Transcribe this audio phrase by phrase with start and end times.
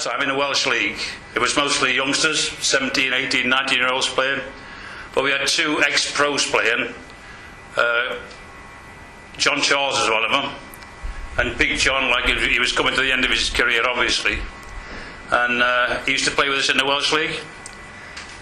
[0.00, 0.98] time in the Welsh League,
[1.34, 4.40] it was mostly youngsters, 17, 18, 19 year olds playing.
[5.14, 6.92] But we had two ex pros playing.
[7.76, 8.16] Uh,
[9.36, 10.54] John Charles was one of them.
[11.38, 14.38] And Big John, like he was coming to the end of his career, obviously.
[15.30, 17.40] And uh, he used to play with us in the Welsh League.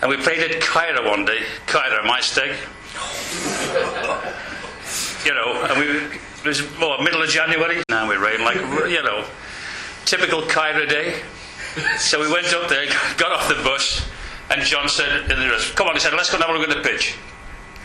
[0.01, 2.55] And we played at Caerau one day, Caerau, my steg.
[5.27, 7.83] you know, and we, it was well, middle of January.
[7.89, 8.57] Now we're rain, like,
[8.91, 9.25] you know,
[10.05, 11.21] typical Caerau day.
[11.99, 12.87] So we went up there,
[13.17, 14.07] got off the bus,
[14.51, 15.29] and John said,
[15.77, 17.17] come on, he said, let's go and have a look at the pitch.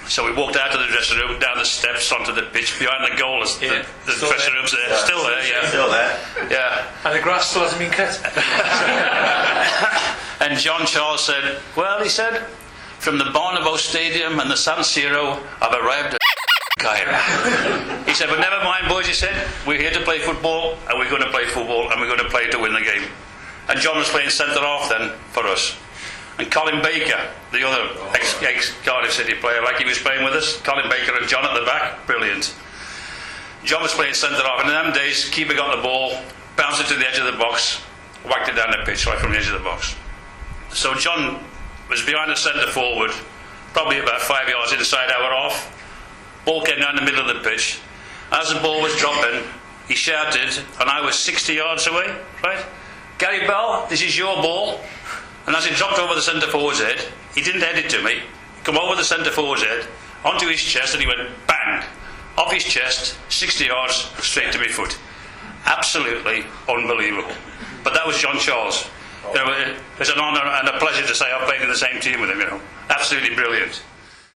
[0.08, 3.10] So we walked out of the dressing room, down the steps, onto the pitch, behind
[3.12, 3.40] the goal.
[3.62, 3.86] Yeah.
[4.06, 4.60] The, the dressing there.
[4.60, 5.66] room's there, still there, yeah.
[5.70, 6.20] Still there.
[6.52, 6.86] Yeah.
[7.06, 8.20] And the grass still hasn't been cut.
[10.44, 12.42] And John Charles said, Well, he said,
[13.00, 16.20] from the Bernabéu Stadium and the San Siro, I've arrived at
[16.80, 18.04] Caerau.
[18.06, 21.10] He said, But never mind, boys, he said, we're here to play football, and we're
[21.10, 23.04] going to play football, and we're going to play to win the game.
[23.70, 25.78] And John was playing centre half then for us.
[26.38, 28.12] And Colin Baker, the other oh.
[28.16, 31.46] ex, ex Cardiff City player, like he was playing with us, Colin Baker and John
[31.46, 32.56] at the back, brilliant.
[33.64, 36.18] John was playing centre half, and in them days, keeper got the ball,
[36.58, 37.78] bounced it to the edge of the box,
[38.26, 39.96] whacked it down the pitch right from the edge of the box.
[40.72, 41.44] So John
[41.90, 43.12] was behind the centre forward,
[43.74, 45.70] probably about five yards inside our off.
[46.46, 47.80] Ball came down the middle of the pitch.
[48.32, 49.44] As the ball was dropping,
[49.88, 52.66] he shouted, and I was 60 yards away, right?
[53.24, 54.82] Gary Bell, this is your ball.
[55.48, 57.00] And as he dropped over the centre forward's head,
[57.34, 58.16] he didn't head it to me.
[58.16, 59.88] He come over the centre forward's head,
[60.26, 61.86] onto his chest, and he went bang!
[62.38, 65.00] Off his chest, 60 yards, straight to my foot.
[65.66, 67.34] Absolutely unbelievable.
[67.86, 68.90] But that was John Charles.
[69.30, 72.02] You know, it's an honour and a pleasure to say I've played in the same
[72.02, 72.62] team with him, you know.
[72.90, 73.82] Absolutely brilliant.